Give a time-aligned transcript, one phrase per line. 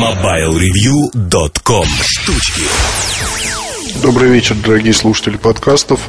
[0.00, 2.62] MobileReview.com Штучки
[4.02, 6.08] Добрый вечер, дорогие слушатели подкастов.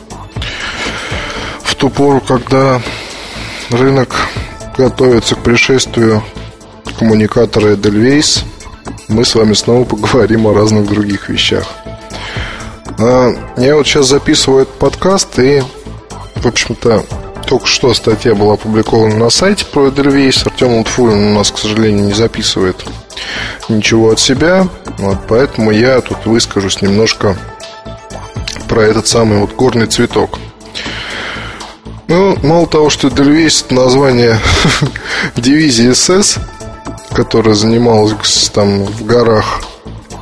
[1.62, 2.82] В ту пору, когда
[3.70, 4.16] рынок
[4.78, 6.24] готовится к пришествию
[7.00, 8.46] коммуникатора Edelweiss,
[9.10, 11.68] мы с вами снова поговорим о разных других вещах.
[12.98, 15.62] А, я вот сейчас записываю этот подкаст и,
[16.36, 17.04] в общем-то,
[17.46, 20.46] только что статья была опубликована на сайте про Эдельвейс.
[20.46, 22.86] Артем Лутфулин у нас, к сожалению, не записывает
[23.70, 24.68] ничего от себя.
[24.98, 27.38] Вот, поэтому я тут выскажусь немножко
[28.68, 30.40] про этот самый вот горный цветок.
[32.08, 34.38] Ну, мало того, что Эдельвейс это название
[35.38, 36.38] дивизии СС,
[37.14, 39.62] которая занималась там в горах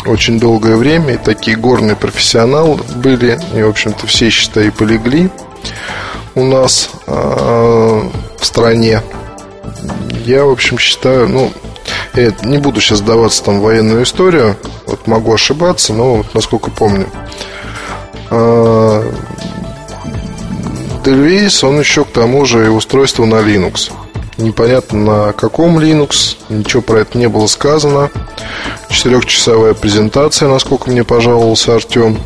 [0.05, 5.29] очень долгое время, и такие горные профессионалы были, и, в общем-то, все, считай, полегли
[6.35, 9.01] у нас э, в стране.
[10.25, 11.51] Я, в общем, считаю, ну,
[12.15, 17.07] не буду сейчас даваться там в военную историю, вот могу ошибаться, но вот насколько помню.
[21.03, 23.91] Дельвейс, он еще к тому же и устройство на Linux.
[24.37, 28.09] Непонятно на каком Linux, ничего про это не было сказано.
[28.89, 32.17] Четырехчасовая презентация, насколько мне пожаловался Артем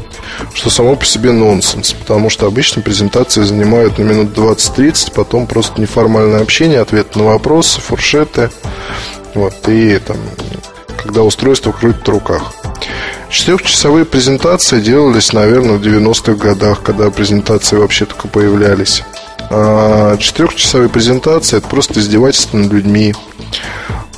[0.54, 5.80] что само по себе нонсенс, потому что обычно презентации занимают на минут 20-30, потом просто
[5.80, 8.50] неформальное общение, ответ на вопросы, фуршеты,
[9.34, 10.18] вот, и там,
[11.02, 12.54] когда устройство крутит в руках.
[13.30, 19.04] Четырехчасовые презентации делались, наверное, в 90-х годах, когда презентации вообще только появлялись.
[19.50, 23.16] А четырехчасовые презентации– это просто издевательство над людьми.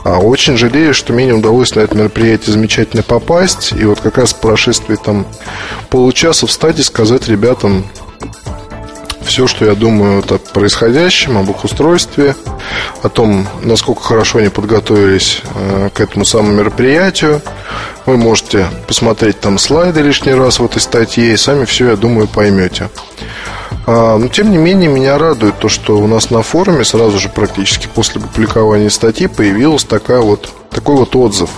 [0.03, 3.71] А очень жалею, что мне не удалось на это мероприятие замечательно попасть.
[3.71, 5.25] И вот как раз по прошествии там
[5.89, 7.85] получаса встать и сказать ребятам
[9.25, 12.35] все, что я думаю о происходящем, об их устройстве,
[13.01, 17.41] о том, насколько хорошо они подготовились э, к этому самому мероприятию.
[18.05, 22.27] Вы можете посмотреть там слайды лишний раз в этой статье и сами все, я думаю,
[22.27, 22.89] поймете.
[23.87, 27.29] А, но, тем не менее, меня радует то, что у нас на форуме сразу же
[27.29, 31.49] практически после публикования статьи появилась такая вот, такой вот отзыв.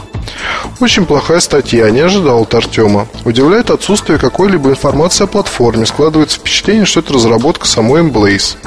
[0.80, 3.08] Очень плохая статья, не ожидал от Артема.
[3.26, 5.86] Удивляет отсутствие какой-либо информации о платформе.
[5.86, 8.58] Складывается впечатление, что это разработка самой Emblaze.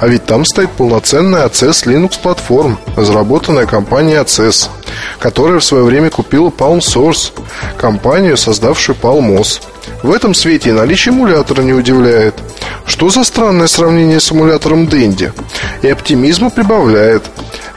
[0.00, 4.68] А ведь там стоит полноценная ACS Linux платформа, разработанная компанией ACS,
[5.18, 7.32] которая в свое время купила Palm Source,
[7.76, 9.60] компанию, создавшую Palmos.
[10.02, 12.34] В этом свете и наличие эмулятора не удивляет.
[12.86, 15.32] Что за странное сравнение с эмулятором Dendy?
[15.82, 17.24] И оптимизма прибавляет.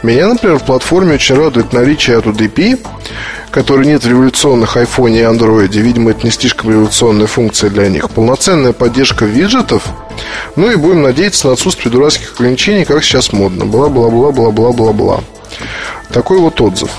[0.04, 2.86] Меня, например, в платформе очень радует наличие AutoDP,
[3.52, 5.70] который нет в революционных iPhone и Android.
[5.70, 8.10] Видимо, это не слишком революционная функция для них.
[8.10, 9.84] Полноценная поддержка виджетов.
[10.58, 13.66] Ну и будем надеяться на отсутствие дурацких ограничений, как сейчас модно.
[13.66, 15.22] Бла-бла-бла-бла-бла-бла-бла.
[16.12, 16.92] Такой вот отзыв.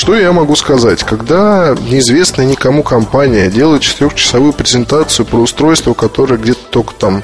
[0.00, 1.02] Что я могу сказать?
[1.02, 7.22] Когда неизвестная никому компания делает четырехчасовую презентацию про устройство, которое где-то только там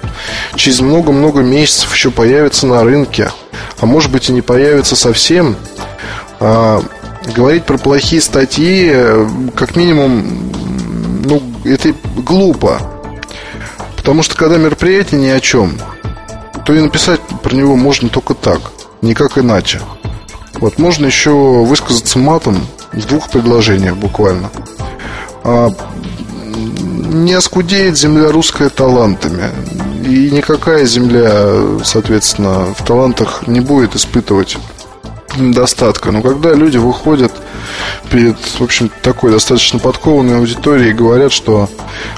[0.56, 3.30] через много-много месяцев еще появится на рынке,
[3.80, 5.56] а может быть и не появится совсем,
[6.38, 6.82] а,
[7.34, 8.94] говорить про плохие статьи,
[9.54, 10.52] как минимум,
[11.24, 12.82] ну, это глупо.
[13.96, 15.80] Потому что когда мероприятие ни о чем,
[16.66, 18.60] то и написать про него можно только так,
[19.00, 19.80] никак иначе.
[20.60, 24.50] Вот можно еще высказаться матом в двух предложениях буквально.
[25.44, 25.70] А,
[26.44, 29.50] не оскудеет земля русская талантами.
[30.04, 34.56] И никакая земля, соответственно, в талантах не будет испытывать
[35.36, 36.12] недостатка.
[36.12, 37.32] Но когда люди выходят
[38.10, 41.68] перед, в общем, такой достаточно подкованной аудиторией и говорят, что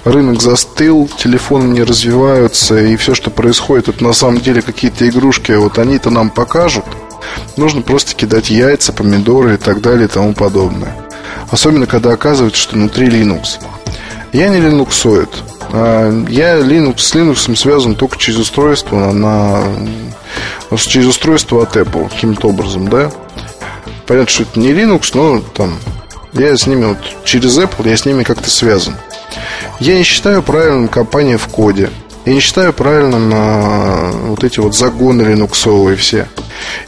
[0.05, 5.53] рынок застыл, телефоны не развиваются, и все, что происходит, это на самом деле какие-то игрушки,
[5.53, 6.85] вот они-то нам покажут–
[7.57, 10.95] Нужно просто кидать яйца, помидоры и так далее и тому подобное.
[11.51, 13.59] Особенно, когда оказывается, что внутри Linux.
[14.33, 15.31] Я не линуксоид.
[15.71, 19.65] А я Linux, с Linux связан только через устройство на,
[20.77, 23.11] через устройство от Apple каким-то образом, да.
[24.07, 25.75] Понятно, что это не Linux, но там
[26.33, 28.95] я с ними вот через Apple я с ними как-то связан.
[29.81, 31.91] Я не считаю правильным компания в коде.
[32.29, 36.29] Я не считаю правильным а, вот эти вот загоны линуксовые все.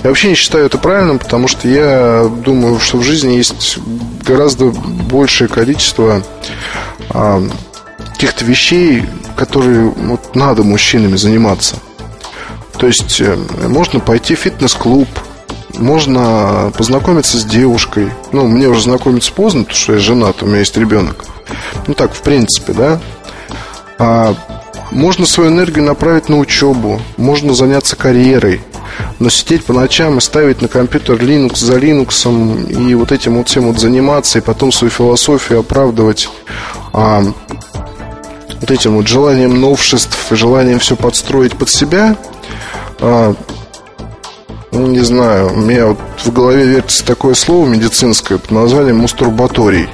[0.02, 3.78] Я вообще не считаю это правильным, потому что я думаю, что в жизни есть
[4.26, 6.22] гораздо большее количество
[7.08, 7.42] а,
[8.12, 11.76] каких-то вещей, которые вот, надо мужчинами заниматься.
[12.76, 13.34] То есть э,
[13.66, 15.08] можно пойти в фитнес-клуб,
[15.78, 18.10] можно познакомиться с девушкой.
[18.32, 21.24] Ну, мне уже знакомиться поздно, потому что я женат, у меня есть ребенок.
[21.86, 23.00] Ну так, в принципе, да.
[23.98, 24.34] А
[24.90, 28.60] можно свою энергию направить на учебу, можно заняться карьерой,
[29.18, 33.48] но сидеть по ночам и ставить на компьютер Linux за Linux и вот этим вот
[33.48, 36.28] всем вот заниматься, и потом свою философию оправдывать
[36.92, 37.22] а,
[38.60, 42.16] вот этим вот желанием новшеств, желанием все подстроить под себя,
[43.00, 43.34] а,
[44.72, 49.88] ну, не знаю, у меня вот в голове вертится такое слово медицинское под названием мастурбаторий.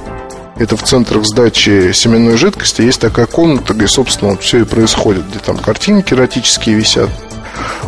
[0.59, 5.29] Это в центрах сдачи семенной жидкости есть такая комната, где, собственно, вот все и происходит,
[5.29, 7.09] где там картинки эротические висят.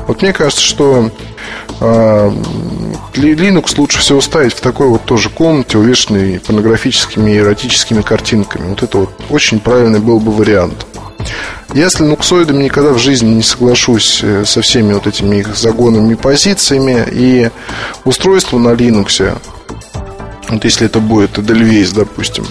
[0.07, 1.11] Вот мне кажется, что
[1.79, 2.31] э,
[3.13, 8.69] Linux лучше всего ставить в такой вот тоже комнате, увешанной порнографическими и эротическими картинками.
[8.69, 10.85] Вот это вот очень правильный был бы вариант.
[11.73, 16.13] Я с линуксоидами никогда в жизни не соглашусь э, со всеми вот этими их загонами
[16.13, 17.05] и позициями.
[17.11, 17.49] И
[18.05, 19.37] устройство на Linux
[20.49, 22.45] вот если это будет Edelweiss, допустим,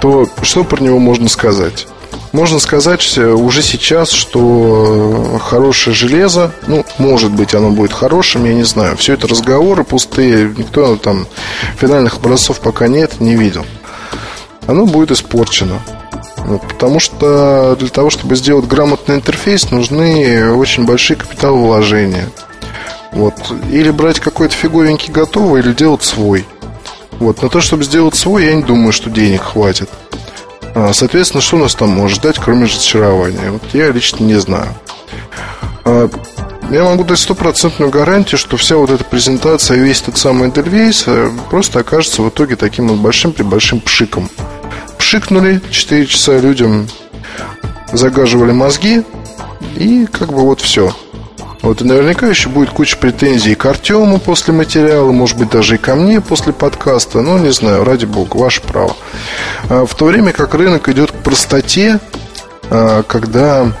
[0.00, 1.86] то что про него можно сказать?
[2.32, 8.62] Можно сказать уже сейчас, что хорошее железо, ну, может быть, оно будет хорошим, я не
[8.62, 8.96] знаю.
[8.96, 11.26] Все это разговоры пустые, никто там
[11.76, 13.66] финальных образцов пока нет, не видел.
[14.66, 15.78] Оно будет испорчено.
[16.68, 22.30] Потому что для того, чтобы сделать грамотный интерфейс, нужны очень большие капиталовложения.
[23.12, 23.34] Вот.
[23.70, 26.46] Или брать какой-то фиговенький готовый, или делать свой.
[27.22, 29.88] Вот, на то, чтобы сделать свой, я не думаю, что денег хватит.
[30.74, 33.52] А, соответственно, что нас там может ждать, кроме разочарования?
[33.52, 34.66] Вот я лично не знаю.
[35.84, 36.10] А,
[36.68, 41.30] я могу дать стопроцентную гарантию, что вся вот эта презентация, весь этот самый Эдельвейс э,
[41.48, 44.28] просто окажется в итоге таким вот большим-пребольшим пшиком.
[44.98, 46.88] Пшикнули 4 часа людям,
[47.92, 49.04] загаживали мозги,
[49.76, 50.92] и как бы вот все.
[51.62, 55.78] Вот и наверняка еще будет куча претензий к Артему после материала, может быть, даже и
[55.78, 57.22] ко мне после подкаста.
[57.22, 58.96] Ну, не знаю, ради бога, ваше право.
[59.68, 62.00] А в то время как рынок идет к простоте,
[62.68, 63.72] а, когда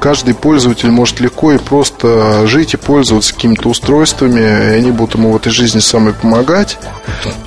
[0.00, 5.30] каждый пользователь может легко и просто жить и пользоваться какими-то устройствами, и они будут ему
[5.30, 6.76] в этой жизни самой помогать,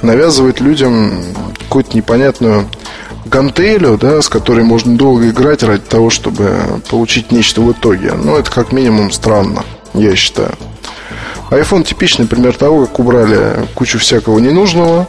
[0.02, 1.22] навязывать людям
[1.60, 2.70] какую-то непонятную
[3.30, 8.14] гантелю, да, с которой можно долго играть ради того, чтобы получить нечто в итоге.
[8.14, 10.54] Ну, это как минимум странно, я считаю.
[11.52, 15.08] iPhone типичный пример того, как убрали кучу всякого ненужного.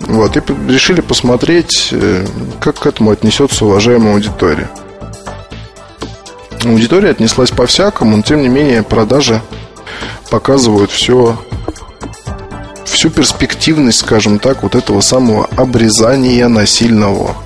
[0.00, 2.26] Вот, и решили посмотреть, э,
[2.60, 4.68] как к этому отнесется уважаемая аудитория.
[6.64, 9.40] Аудитория отнеслась по-всякому, но тем не менее продажи
[10.30, 11.38] показывают все
[12.84, 17.36] всю перспективность, скажем так, вот этого самого обрезания насильного.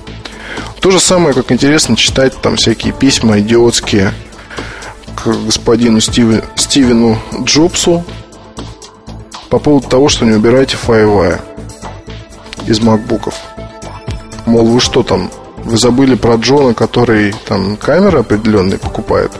[0.79, 4.13] То же самое, как интересно читать там всякие письма идиотские
[5.15, 8.03] к господину Стивен, Стивену Джобсу
[9.49, 11.39] по поводу того, что не убираете файлы
[12.67, 13.35] из макбуков.
[14.45, 19.31] Мол, вы что там, вы забыли про Джона, который там камеры определенные покупает?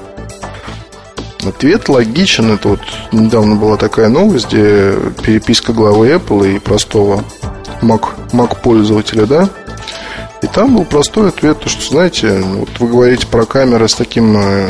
[1.48, 2.52] Ответ логичен.
[2.52, 2.80] Это вот
[3.12, 4.94] недавно была такая новость, где
[5.24, 7.24] переписка главы Apple и простого
[7.82, 9.50] Mac, Mac пользователя, да?
[10.42, 14.38] И там был простой ответ, то, что, знаете, вот вы говорите про камеры с таким,
[14.38, 14.68] э,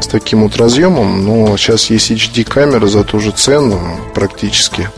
[0.00, 3.80] с таким вот разъемом, но сейчас есть HD-камеры за ту же цену
[4.14, 4.88] практически.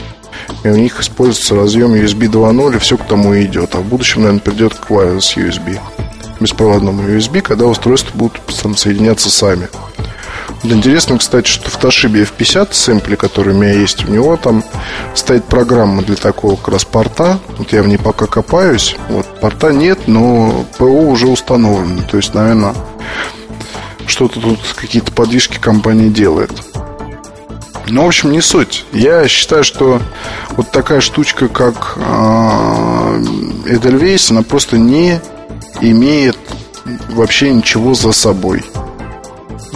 [0.64, 3.74] И у них используется разъем USB 2.0, и все к тому и идет.
[3.74, 5.78] А в будущем, наверное, придет к wireless USB,
[6.40, 9.68] беспроводному USB, когда устройства будут там соединяться сами.
[10.62, 14.64] Вот интересно, кстати, что в Toshiba F50 сэмпле, который у меня есть, у него там
[15.14, 17.38] стоит программа для такого как раз порта.
[17.58, 18.96] Вот я в ней пока копаюсь.
[19.08, 22.02] Вот порта нет, но ПО уже установлено.
[22.10, 22.74] То есть, наверное,
[24.06, 26.50] что-то тут какие-то подвижки компания делает.
[27.88, 28.84] Ну, в общем, не суть.
[28.92, 30.02] Я считаю, что
[30.50, 35.20] вот такая штучка, как э, Edelweiss, она просто не
[35.80, 36.36] имеет
[37.10, 38.64] вообще ничего за собой.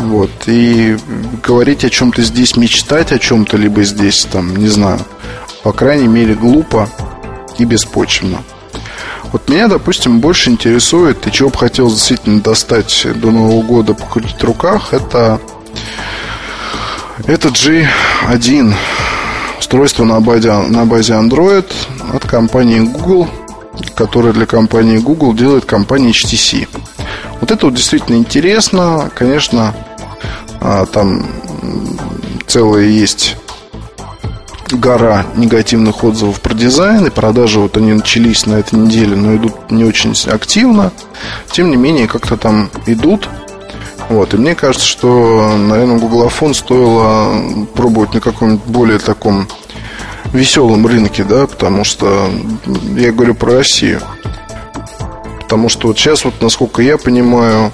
[0.00, 0.30] Вот.
[0.46, 0.96] И
[1.42, 5.00] говорить о чем-то здесь, мечтать о чем-то, либо здесь, там, не знаю,
[5.62, 6.88] по крайней мере, глупо
[7.58, 8.42] и беспочвенно.
[9.32, 14.40] Вот меня, допустим, больше интересует, и чего бы хотел действительно достать до Нового года, покрутить
[14.40, 15.40] в руках, это,
[17.26, 18.74] это G1
[19.60, 21.70] устройство на базе, на базе Android
[22.12, 23.28] от компании Google,
[23.94, 26.66] которое для компании Google делает компания HTC.
[27.40, 29.10] Вот это вот действительно интересно.
[29.14, 29.74] Конечно,
[30.60, 31.26] а, там
[32.46, 33.36] целая есть
[34.70, 39.70] гора негативных отзывов про дизайн, и продажи вот они начались на этой неделе, но идут
[39.70, 40.92] не очень активно.
[41.50, 43.28] Тем не менее, как-то там идут.
[44.08, 49.46] Вот, и мне кажется, что, наверное, гуглофон стоило пробовать на каком-нибудь более таком
[50.32, 52.28] веселом рынке, да, потому что
[52.96, 54.00] я говорю про Россию.
[55.42, 57.72] Потому что вот сейчас, вот, насколько я понимаю,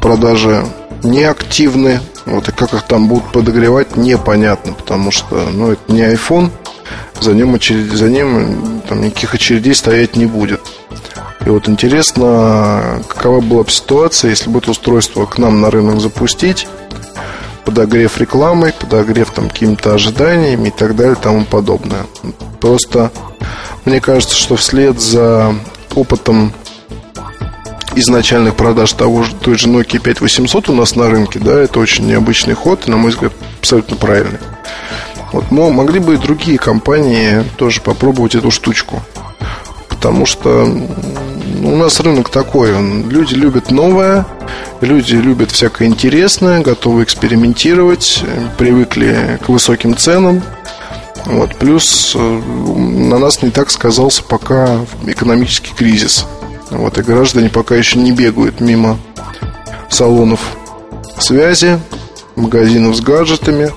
[0.00, 0.64] продажи
[1.06, 2.00] не активны.
[2.24, 6.50] Вот, и как их там будут подогревать, непонятно, потому что ну, это не iPhone,
[7.20, 10.60] за ним, очередь, за ним там, никаких очередей стоять не будет.
[11.44, 16.00] И вот интересно, какова была бы ситуация, если бы это устройство к нам на рынок
[16.00, 16.66] запустить,
[17.64, 22.06] подогрев рекламой, подогрев там какими-то ожиданиями и так далее и тому подобное.
[22.60, 23.12] Просто
[23.84, 25.54] мне кажется, что вслед за
[25.94, 26.52] опытом
[27.96, 32.06] изначальных продаж того же, той же Nokia 5800 у нас на рынке, да, это очень
[32.06, 34.38] необычный ход, и, на мой взгляд, абсолютно правильный.
[35.32, 39.02] Вот, но могли бы и другие компании тоже попробовать эту штучку.
[39.88, 40.64] Потому что
[41.62, 44.26] у нас рынок такой, он, люди любят новое,
[44.80, 48.22] люди любят всякое интересное, готовы экспериментировать,
[48.58, 50.42] привыкли к высоким ценам.
[51.24, 56.24] Вот, плюс э, на нас не так сказался пока экономический кризис.
[56.70, 58.98] Вот, и граждане пока еще не бегают мимо
[59.88, 60.40] салонов
[61.18, 61.78] связи,
[62.34, 63.72] магазинов с гаджетами,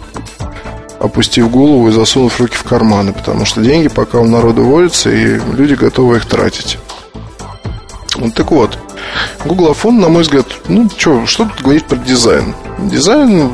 [1.00, 5.40] опустив голову и засунув руки в карманы, потому что деньги пока у народа водятся, и
[5.56, 6.78] люди готовы их тратить.
[8.16, 8.78] Вот так вот,
[9.46, 12.54] Google iPhone, на мой взгляд, ну, что, что тут говорить про дизайн?
[12.80, 13.50] Дизайн,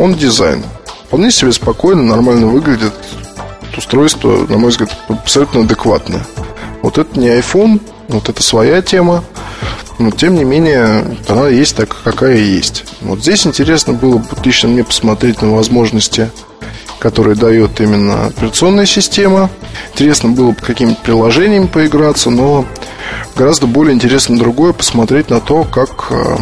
[0.00, 0.62] он дизайн.
[1.06, 2.94] Вполне себе спокойно, нормально выглядит.
[3.76, 6.24] Устройство, на мой взгляд, абсолютно адекватное.
[6.80, 9.24] Вот это не iPhone, вот это своя тема.
[9.98, 12.84] Но тем не менее, она есть такая, какая есть.
[13.00, 16.30] Вот здесь интересно было бы лично мне посмотреть на возможности,
[16.98, 19.50] которые дает именно операционная система.
[19.92, 22.66] Интересно было бы какими-то приложениями поиграться, но
[23.34, 26.36] гораздо более интересно другое посмотреть на то, как э,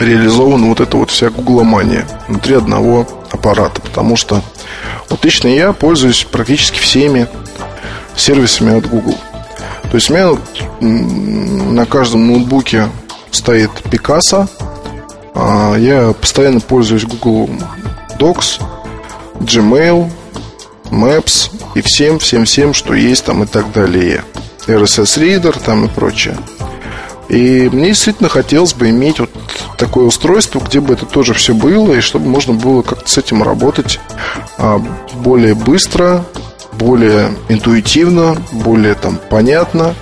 [0.00, 3.80] реализована вот эта вот вся гугломания внутри одного аппарата.
[3.80, 4.42] Потому что
[5.08, 7.28] вот лично я пользуюсь практически всеми
[8.16, 9.14] сервисами от Google.
[9.90, 10.36] То есть у меня
[10.80, 12.88] на каждом ноутбуке
[13.30, 14.48] стоит Picasso.
[15.34, 17.50] А, я постоянно пользуюсь Google
[18.18, 18.60] Docs,
[19.40, 20.10] Gmail,
[20.90, 24.24] Maps и всем, всем, всем, что есть там и так далее.
[24.66, 26.36] RSS Reader там и прочее.
[27.28, 29.30] И мне действительно хотелось бы иметь вот
[29.76, 33.42] такое устройство, где бы это тоже все было, и чтобы можно было как-то с этим
[33.42, 34.00] работать
[34.56, 34.78] а,
[35.14, 36.24] более быстро,
[36.78, 39.94] более интуитивно, более там понятно.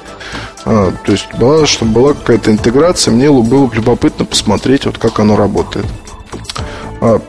[0.64, 5.36] А, то есть, была, чтобы была какая-то интеграция, мне было любопытно посмотреть, вот как оно
[5.36, 5.86] работает.
[7.00, 7.20] А,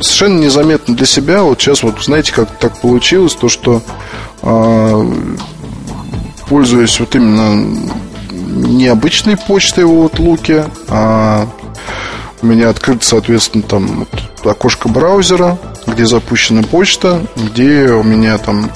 [0.00, 3.82] совершенно незаметно для себя, вот сейчас вот знаете, как так получилось, то что
[4.42, 5.06] а,
[6.48, 7.78] пользуясь вот именно
[8.30, 11.48] необычной почтой в Outlook, а
[12.42, 14.06] у меня открыто, соответственно, там
[14.44, 18.70] вот окошко браузера, где запущена почта, где у меня там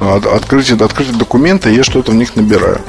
[0.00, 2.80] открытие, открытие документа, и я что-то в них набираю.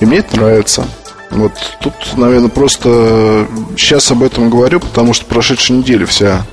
[0.00, 0.86] И мне это нравится.
[1.30, 3.46] Вот тут, наверное, просто
[3.76, 6.46] сейчас об этом говорю, потому что прошедшая неделя вся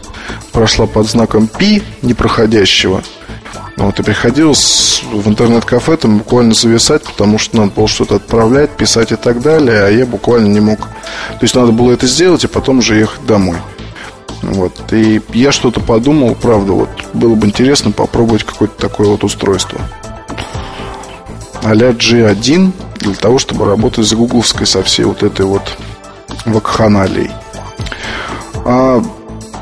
[0.52, 3.04] прошла под знаком Пи непроходящего.
[3.78, 9.12] Вот, и приходилось в интернет-кафе там буквально зависать, потому что надо было что-то отправлять, писать
[9.12, 10.80] и так далее, а я буквально не мог.
[10.80, 13.58] То есть надо было это сделать, и потом уже ехать домой.
[14.42, 14.92] Вот.
[14.92, 19.80] И я что-то подумал, правда, вот было бы интересно попробовать какое-то такое вот устройство.
[21.64, 25.78] А-ля G1 для того, чтобы работать с гугловской со всей вот этой вот
[26.46, 27.32] вакханалией.
[28.66, 29.04] А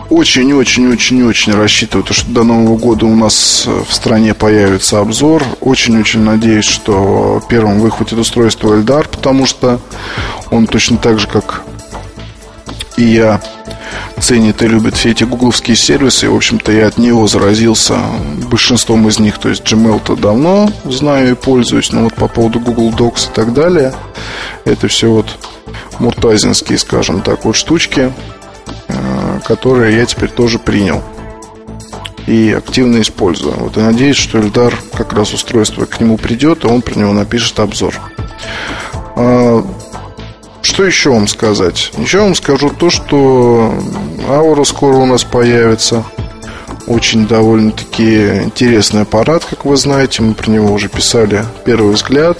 [0.09, 5.43] очень-очень-очень-очень рассчитываю, что до Нового года у нас в стране появится обзор.
[5.61, 9.79] Очень-очень надеюсь, что первым выхватит устройство Эльдар, потому что
[10.49, 11.61] он точно так же, как
[12.97, 13.39] и я,
[14.19, 16.25] ценит и любит все эти гугловские сервисы.
[16.25, 17.97] И, в общем-то, я от него заразился
[18.49, 19.37] большинством из них.
[19.37, 23.53] То есть Gmail-то давно знаю и пользуюсь, но вот по поводу Google Docs и так
[23.53, 23.93] далее,
[24.65, 25.37] это все вот
[25.99, 28.11] муртазинские, скажем так, вот штучки,
[28.87, 31.03] э, которые я теперь тоже принял
[32.29, 33.55] и активно использую.
[33.55, 37.11] Вот и надеюсь, что Эльдар как раз устройство к нему придет, и он про него
[37.11, 37.95] напишет обзор.
[40.61, 41.91] Что еще вам сказать?
[41.97, 43.73] Еще вам скажу то, что
[44.27, 46.03] Аура скоро у нас появится.
[46.87, 50.21] Очень довольно-таки интересный аппарат, как вы знаете.
[50.21, 52.37] Мы про него уже писали первый взгляд.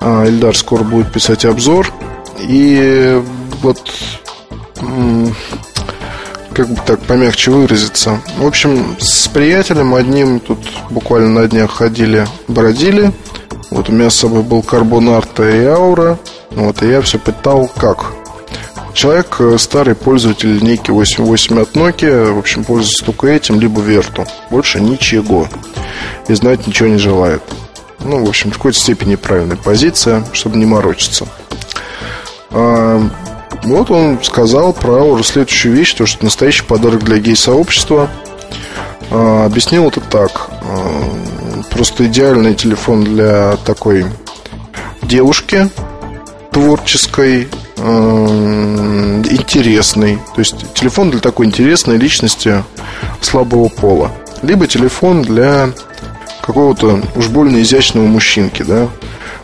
[0.00, 1.92] А Эльдар скоро будет писать обзор.
[2.40, 3.22] И
[3.62, 3.80] вот
[6.54, 8.20] как бы так помягче выразиться.
[8.36, 10.58] В общем, с приятелем одним тут
[10.90, 13.12] буквально на днях ходили, бродили.
[13.70, 16.18] Вот у меня с собой был карбонарта и аура.
[16.54, 18.12] Вот, и я все пытал, как.
[18.94, 24.26] Человек, э, старый пользователь линейки 8.8 от Nokia, в общем, пользуется только этим, либо Верту.
[24.50, 25.48] Больше ничего.
[26.28, 27.42] И знать ничего не желает.
[28.00, 31.26] Ну, в общем, в какой-то степени правильная позиция, чтобы не морочиться.
[32.50, 33.00] А,
[33.62, 38.10] вот он сказал про следующую вещь, то, что настоящий подарок для гей-сообщества.
[39.10, 40.50] А, объяснил это так.
[40.62, 44.04] А, просто идеальный телефон для такой
[45.02, 45.70] девушки
[46.52, 47.48] творческой,
[49.30, 50.16] интересной.
[50.34, 52.62] То есть телефон для такой интересной личности
[53.20, 54.12] слабого пола.
[54.42, 55.70] Либо телефон для
[56.42, 58.88] какого-то уж больно изящного мужчинки, да,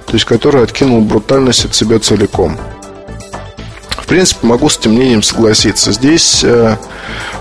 [0.07, 2.57] то есть который откинул брутальность от себя целиком.
[3.91, 5.93] В принципе, могу с этим мнением согласиться.
[5.93, 6.77] Здесь, э,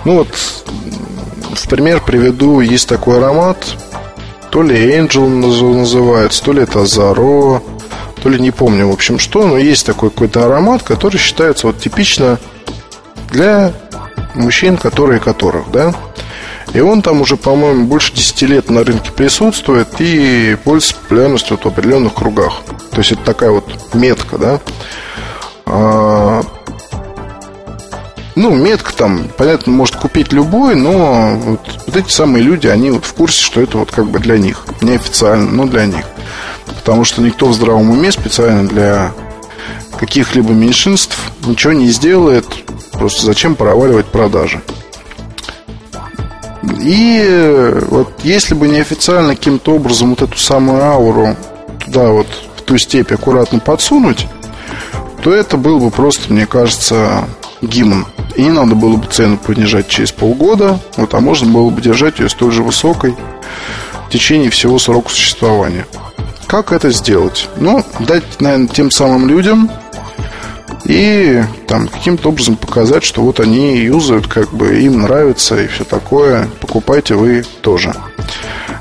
[0.03, 0.27] ну вот,
[1.53, 3.57] в пример приведу, есть такой аромат,
[4.51, 7.61] то ли Angel называется, то ли это Zaro,
[8.21, 11.79] то ли не помню, в общем, что, но есть такой какой-то аромат, который считается вот
[11.79, 12.39] типично
[13.31, 13.73] для
[14.33, 15.93] мужчин, которые которых, да.
[16.73, 21.65] И он там уже, по-моему, больше 10 лет на рынке присутствует и пользуется популярностью вот
[21.65, 22.61] в определенных кругах.
[22.91, 24.59] То есть это такая вот метка, да.
[25.65, 26.43] А,
[28.35, 33.05] ну, метка там, понятно, может купить любой, но вот, вот эти самые люди, они вот
[33.05, 34.65] в курсе, что это вот как бы для них.
[34.81, 36.05] Неофициально, но для них.
[36.87, 39.11] Потому что никто в здравом уме специально для
[39.99, 42.45] каких-либо меньшинств ничего не сделает.
[42.93, 44.61] Просто зачем проваливать продажи?
[46.79, 51.35] И вот если бы неофициально каким-то образом вот эту самую ауру
[51.83, 54.25] туда вот в ту степь аккуратно подсунуть,
[55.21, 57.25] то это был бы просто, мне кажется,
[57.61, 58.05] гимн.
[58.37, 62.19] И не надо было бы цену понижать через полгода, вот, а можно было бы держать
[62.19, 63.13] ее столь же высокой
[64.07, 65.85] в течение всего срока существования.
[66.47, 67.49] Как это сделать?
[67.57, 69.69] Ну, дать, наверное, тем самым людям
[70.85, 75.83] и там каким-то образом показать, что вот они юзают, как бы им нравится и все
[75.83, 76.47] такое.
[76.61, 77.93] Покупайте вы тоже.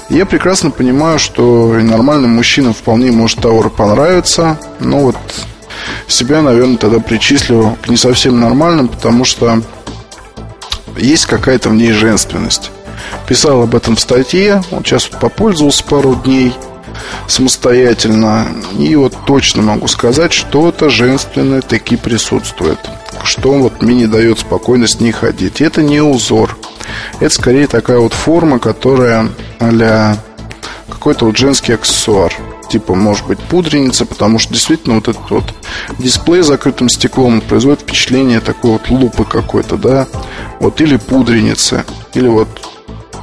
[0.09, 4.61] Я прекрасно понимаю, что и нормальным мужчинам вполне может Тауэр понравиться.
[4.79, 5.17] Но вот
[6.07, 9.61] себя, наверное, тогда причислю к не совсем нормальным, потому что
[10.97, 12.71] есть какая-то в ней женственность.
[13.27, 16.55] Писал об этом в статье, вот сейчас попользовался пару дней–
[17.26, 18.49] самостоятельно.
[18.79, 22.78] И вот точно могу сказать, что-то женственное таки присутствует.
[23.25, 25.61] Что вот мне не дает спокойно с ней ходить.
[25.61, 26.56] Это не узор.
[27.21, 29.28] Это скорее такая вот форма, которая
[29.59, 30.17] а
[30.89, 32.32] какой-то вот женский аксессуар
[32.69, 35.45] типа, может быть, пудреница, потому что действительно вот этот вот
[35.99, 40.06] дисплей с закрытым стеклом производит впечатление такой вот лупы какой-то, да,
[40.61, 42.49] вот, или пудреницы, или вот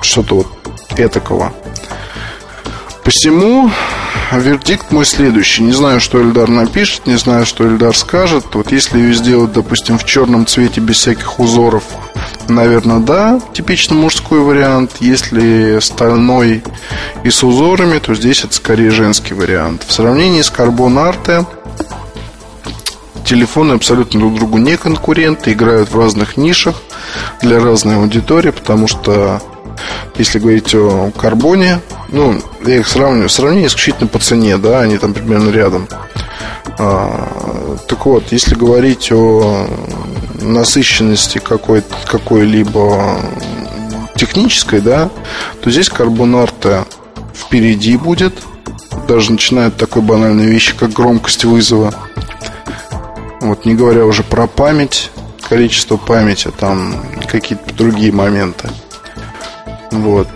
[0.01, 0.47] что-то вот
[0.97, 1.53] этакого.
[3.03, 3.69] Посему
[4.31, 5.63] вердикт мой следующий.
[5.63, 8.45] Не знаю, что Эльдар напишет, не знаю, что Эльдар скажет.
[8.53, 11.83] Вот если ее сделать, допустим, в черном цвете без всяких узоров,
[12.47, 14.97] наверное, да, типично мужской вариант.
[14.99, 16.63] Если стальной
[17.23, 19.83] и с узорами, то здесь это скорее женский вариант.
[19.85, 21.45] В сравнении с Carbon Arte
[23.25, 26.81] телефоны абсолютно друг другу не конкуренты, играют в разных нишах
[27.41, 29.41] для разной аудитории, потому что
[30.15, 35.13] если говорить о карбоне, ну, я их сравниваю, сравнение исключительно по цене, да, они там
[35.13, 35.87] примерно рядом.
[36.79, 39.67] А, так вот, если говорить о
[40.41, 43.17] насыщенности какой- какой-либо
[44.15, 45.09] технической, да,
[45.61, 46.85] то здесь карбонарта
[47.35, 48.33] впереди будет,
[49.07, 51.93] даже начиная такой банальной вещи, как громкость вызова.
[53.41, 55.11] Вот, не говоря уже про память,
[55.49, 56.95] количество памяти, там
[57.27, 58.69] какие-то другие моменты.
[59.93, 60.27] Вот.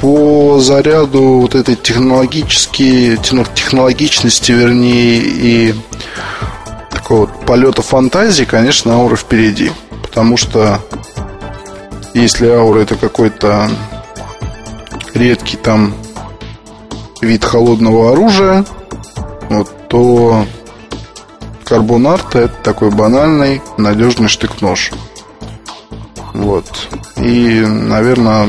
[0.00, 5.74] По заряду вот этой технологически, технологичности, вернее, и
[6.90, 9.70] такого вот полета фантазии, конечно, аура впереди.
[10.02, 10.80] Потому что
[12.14, 13.70] если аура это какой-то
[15.14, 15.94] редкий там
[17.20, 18.64] вид холодного оружия,
[19.48, 20.44] вот, то
[21.64, 24.90] карбонарта это такой банальный надежный штык-нож.
[26.38, 26.66] Вот.
[27.16, 28.48] И, наверное,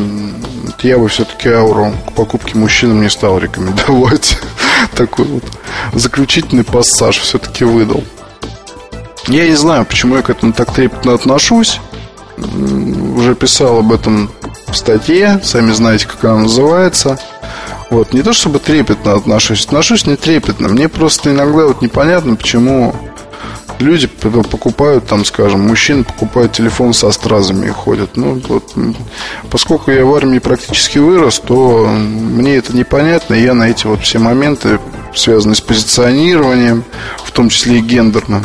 [0.84, 4.38] я бы все-таки ауру к покупке мужчинам не стал рекомендовать.
[4.96, 5.44] Такой вот
[5.94, 8.04] заключительный пассаж все-таки выдал.
[9.28, 11.82] Я не знаю, почему я к этому так трепетно отношусь.
[12.38, 14.30] Уже писал об этом
[14.68, 17.20] в статье, сами знаете, как она называется.
[17.90, 20.70] Вот, не то чтобы трепетно отношусь, отношусь не трепетно.
[20.70, 22.94] Мне просто иногда вот непонятно, почему
[23.80, 28.16] люди покупают, там, скажем, мужчины покупают телефон со стразами и ходят.
[28.16, 28.74] Ну, вот,
[29.50, 34.20] поскольку я в армии практически вырос, то мне это непонятно, я на эти вот все
[34.20, 34.80] моменты,
[35.16, 36.84] связанные с позиционированием,
[37.24, 38.44] в том числе и гендерным,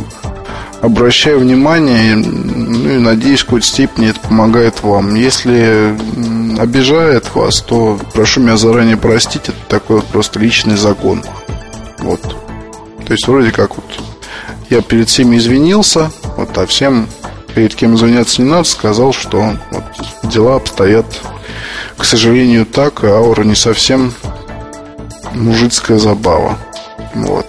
[0.80, 5.14] обращаю внимание, ну и надеюсь, в какой-то степени это помогает вам.
[5.14, 5.96] Если
[6.58, 11.22] обижает вас, то прошу меня заранее простить, это такой вот просто личный закон.
[11.98, 12.20] Вот.
[13.06, 13.84] То есть вроде как вот
[14.74, 17.06] Я перед всеми извинился, вот, а всем,
[17.54, 19.84] перед кем извиняться не надо, сказал, что вот,
[20.24, 21.06] дела обстоят,
[21.96, 24.12] к сожалению, так, и аура не совсем
[25.32, 26.58] мужицкая забава.
[27.14, 27.46] Вот.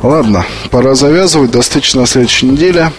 [0.00, 1.50] Ладно, пора завязывать.
[1.50, 2.92] До встречи на следующей неделе.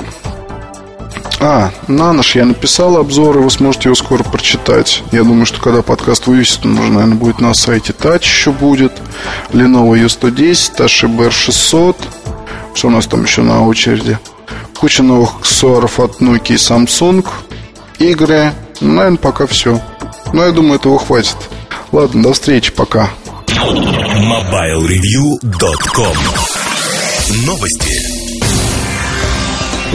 [1.39, 5.01] А, на нож я написал обзор, и вы сможете его скоро прочитать.
[5.13, 8.91] Я думаю, что когда подкаст вывесит, он уже, наверное, будет на сайте Touch еще будет.
[9.53, 11.95] Lenovo U110, Toshiba R600.
[12.75, 14.19] Что у нас там еще на очереди?
[14.77, 17.25] Куча новых аксессуаров от Nokia и Samsung.
[17.99, 18.51] Игры.
[18.81, 19.81] Ну, наверное, пока все.
[20.33, 21.37] Но я думаю, этого хватит.
[21.93, 23.09] Ладно, до встречи, пока.
[23.47, 26.17] MobileReview.com
[27.45, 28.04] Новости.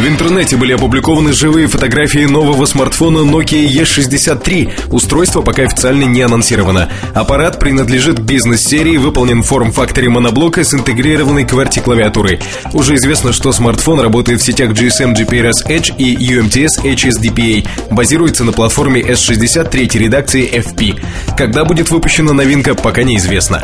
[0.01, 4.89] В интернете были опубликованы живые фотографии нового смартфона Nokia E63.
[4.91, 6.89] Устройство пока официально не анонсировано.
[7.13, 12.41] Аппарат принадлежит бизнес-серии, выполнен в форм-факторе моноблока с интегрированной QWERTY-клавиатурой.
[12.73, 17.69] Уже известно, что смартфон работает в сетях GSM GPRS Edge и UMTS HSDPA.
[17.91, 20.99] Базируется на платформе S60 третьей редакции FP.
[21.37, 23.63] Когда будет выпущена новинка, пока неизвестно.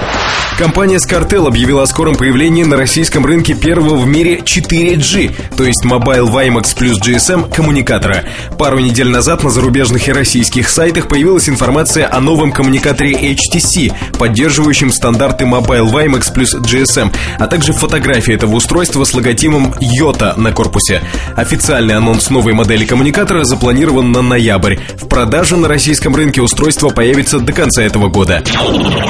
[0.58, 5.84] Компания Scartel объявила о скором появлении на российском рынке первого в мире 4G, то есть
[5.84, 8.24] Mobile WiMAX плюс GSM коммуникатора.
[8.58, 14.92] Пару недель назад на зарубежных и российских сайтах появилась информация о новом коммуникаторе HTC, поддерживающем
[14.92, 21.02] стандарты Mobile WiMAX плюс GSM, а также фотографии этого устройства с логотипом Yota на корпусе.
[21.36, 24.76] Официальный анонс новой модели коммуникатора запланирован на ноябрь.
[25.00, 28.42] В продаже на российском рынке устройство появится до конца этого года.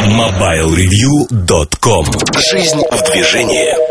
[0.07, 2.07] MobileReview.com
[2.51, 3.87] Жизнь в движении.